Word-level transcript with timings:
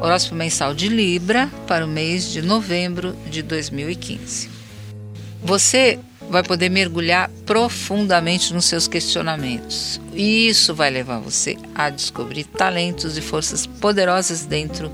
Horóscopo 0.00 0.36
mensal 0.36 0.74
de 0.74 0.88
Libra 0.88 1.50
para 1.66 1.84
o 1.84 1.88
mês 1.88 2.30
de 2.30 2.40
novembro 2.40 3.14
de 3.30 3.42
2015. 3.42 4.48
Você 5.42 5.98
vai 6.30 6.42
poder 6.42 6.68
mergulhar 6.68 7.30
profundamente 7.46 8.52
nos 8.52 8.66
seus 8.66 8.86
questionamentos. 8.86 10.00
Isso 10.14 10.74
vai 10.74 10.90
levar 10.90 11.18
você 11.18 11.56
a 11.74 11.90
descobrir 11.90 12.44
talentos 12.44 13.16
e 13.16 13.20
forças 13.20 13.66
poderosas 13.66 14.44
dentro 14.44 14.90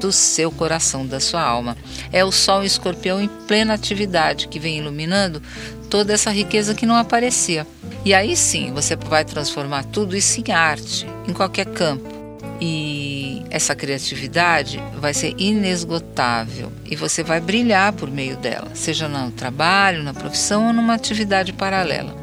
do 0.00 0.12
seu 0.12 0.50
coração, 0.50 1.06
da 1.06 1.20
sua 1.20 1.42
alma. 1.42 1.76
É 2.12 2.24
o 2.24 2.32
Sol 2.32 2.62
em 2.62 2.66
Escorpião 2.66 3.20
em 3.20 3.28
plena 3.28 3.74
atividade 3.74 4.48
que 4.48 4.58
vem 4.58 4.78
iluminando 4.78 5.42
toda 5.88 6.12
essa 6.12 6.30
riqueza 6.30 6.74
que 6.74 6.86
não 6.86 6.96
aparecia. 6.96 7.66
E 8.04 8.12
aí 8.12 8.36
sim 8.36 8.72
você 8.72 8.96
vai 8.96 9.24
transformar 9.24 9.84
tudo 9.84 10.16
isso 10.16 10.40
em 10.40 10.52
arte, 10.52 11.06
em 11.26 11.32
qualquer 11.32 11.66
campo. 11.66 12.13
E 12.66 13.42
essa 13.50 13.74
criatividade 13.74 14.82
vai 14.98 15.12
ser 15.12 15.34
inesgotável 15.36 16.72
e 16.86 16.96
você 16.96 17.22
vai 17.22 17.38
brilhar 17.38 17.92
por 17.92 18.10
meio 18.10 18.38
dela, 18.38 18.70
seja 18.72 19.06
no 19.06 19.30
trabalho, 19.30 20.02
na 20.02 20.14
profissão 20.14 20.68
ou 20.68 20.72
numa 20.72 20.94
atividade 20.94 21.52
paralela. 21.52 22.16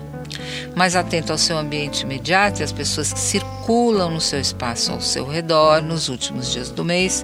Mais 0.75 0.95
atento 0.95 1.31
ao 1.31 1.37
seu 1.37 1.59
ambiente 1.59 2.01
imediato 2.01 2.61
e 2.61 2.63
às 2.63 2.71
pessoas 2.71 3.13
que 3.13 3.19
circulam 3.19 4.09
no 4.09 4.19
seu 4.19 4.39
espaço 4.39 4.91
ao 4.91 4.99
seu 4.99 5.27
redor 5.27 5.83
nos 5.83 6.09
últimos 6.09 6.51
dias 6.51 6.71
do 6.71 6.83
mês, 6.83 7.23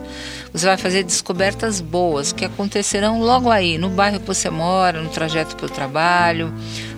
você 0.54 0.68
vai 0.68 0.78
fazer 0.78 1.02
descobertas 1.04 1.82
boas 1.82 2.32
que 2.32 2.46
acontecerão 2.46 3.20
logo 3.20 3.50
aí, 3.50 3.80
no 3.80 3.90
bairro 3.90 4.20
que 4.20 4.28
você 4.28 4.48
mora, 4.48 5.02
no 5.02 5.10
trajeto 5.10 5.56
para 5.56 5.66
o 5.66 5.70
trabalho, 5.70 6.54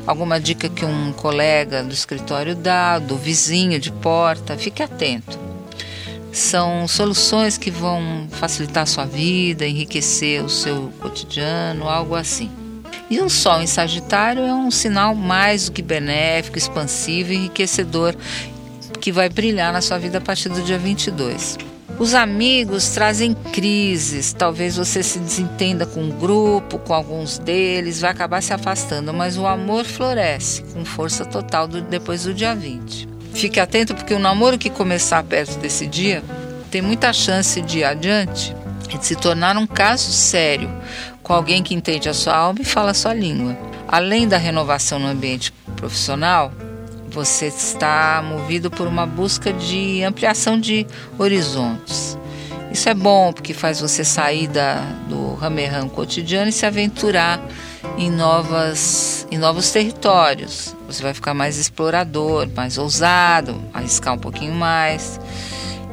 alguma 0.06 0.38
dica 0.38 0.68
que 0.68 0.84
um 0.84 1.14
colega 1.14 1.82
do 1.82 1.94
escritório 1.94 2.56
dá, 2.56 3.00
do 3.00 3.16
vizinho 3.16 3.80
de 3.80 3.90
porta, 3.90 4.58
fique 4.58 4.84
atento. 4.84 5.49
São 6.32 6.88
soluções 6.88 7.58
que 7.58 7.72
vão 7.72 8.28
facilitar 8.32 8.84
a 8.84 8.86
sua 8.86 9.06
vida, 9.06 9.66
enriquecer 9.66 10.44
o 10.44 10.50
seu 10.50 10.92
cotidiano, 11.00 11.90
algo 11.90 12.16
assim. 12.16 12.50
E 13.10 13.20
o 13.20 13.30
Sol 13.30 13.62
em 13.62 13.68
Sagitário 13.68 14.44
é 14.44 14.54
um 14.54 14.70
sinal 14.70 15.16
mais 15.16 15.66
do 15.66 15.72
que 15.72 15.82
benéfico, 15.82 16.58
expansivo 16.58 17.34
e 17.34 17.38
enriquecedor 17.38 18.16
que 19.02 19.12
vai 19.12 19.30
brilhar 19.30 19.74
na 19.74 19.82
sua 19.82 19.98
vida 19.98 20.20
a 20.20 20.22
partir 20.22 20.50
do 20.50 20.62
dia 20.62 20.78
22. 20.78 21.58
Os 21.98 22.14
amigos 22.14 22.90
trazem 22.92 23.34
crises, 23.34 24.32
talvez 24.32 24.78
você 24.78 25.04
se 25.04 25.20
desentenda 25.20 25.86
com 25.86 26.02
um 26.02 26.10
grupo, 26.10 26.80
com 26.80 26.94
alguns 26.94 27.40
deles, 27.40 28.00
vai 28.00 28.12
acabar 28.12 28.42
se 28.42 28.54
afastando, 28.54 29.14
mas 29.14 29.38
o 29.38 29.46
amor 29.46 29.84
floresce 29.84 30.64
com 30.72 30.86
força 30.86 31.26
total 31.26 31.68
do, 31.68 31.82
depois 31.82 32.24
do 32.24 32.34
dia 32.34 32.56
20. 32.56 33.19
Fique 33.34 33.60
atento 33.60 33.96
porque 33.96 34.14
o 34.14 34.20
namoro 34.20 34.58
que 34.58 34.70
começar 34.70 35.24
perto 35.24 35.58
desse 35.60 35.88
dia 35.88 36.24
tem 36.70 36.82
muita 36.82 37.14
chance 37.14 37.62
de 37.62 37.80
ir 37.80 37.84
adiante 37.84 38.56
e 38.94 38.98
de 38.98 39.06
se 39.06 39.16
tornar 39.16 39.58
um 39.58 39.68
caso 39.68 40.12
sério 40.12 40.70
com 41.24 41.34
alguém 41.34 41.62
que 41.62 41.74
entende 41.74 42.10
a 42.10 42.14
sua 42.14 42.36
alma 42.36 42.60
e 42.62 42.66
fala 42.66 42.92
a 42.92 42.94
sua 42.94 43.14
língua. 43.14 43.58
Além 43.88 44.28
da 44.28 44.38
renovação 44.38 45.00
no 45.00 45.08
ambiente 45.08 45.54
profissional, 45.76 46.52
você 47.10 47.48
está 47.48 48.24
movido 48.24 48.70
por 48.70 48.88
uma 48.88 49.06
busca 49.06 49.52
de 49.52 50.04
ampliação 50.04 50.60
de 50.60 50.86
horizontes. 51.18 52.18
Isso 52.72 52.88
é 52.88 52.94
bom 52.94 53.34
porque 53.34 53.54
faz 53.54 53.80
você 53.80 54.04
sair 54.04 54.48
da, 54.48 54.76
do 55.08 55.34
ramerrão 55.34 55.90
cotidiano 55.90 56.50
e 56.50 56.52
se 56.52 56.66
aventurar 56.66 57.42
em, 57.98 58.10
novas, 58.10 59.28
em 59.32 59.38
novos 59.38 59.72
territórios. 59.72 60.76
Você 60.88 61.02
vai 61.02 61.14
ficar 61.14 61.34
mais 61.34 61.58
explorador, 61.58 62.48
mais 62.56 62.78
ousado, 62.78 63.62
arriscar 63.74 64.14
um 64.14 64.20
pouquinho 64.20 64.54
mais. 64.54 65.20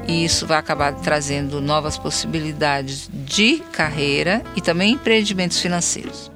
E 0.08 0.24
isso 0.24 0.46
vai 0.46 0.58
acabar 0.58 0.92
trazendo 0.94 1.60
novas 1.60 1.98
possibilidades 1.98 3.10
de 3.12 3.58
carreira 3.72 4.42
e 4.54 4.60
também 4.60 4.92
empreendimentos 4.92 5.58
financeiros. 5.58 6.35